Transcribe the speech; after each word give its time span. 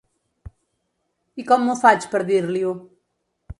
I 1.43 1.45
com 1.51 1.67
m'ho 1.67 1.77
faig 1.83 2.09
per 2.15 2.25
dir-li-ho? 2.33 2.75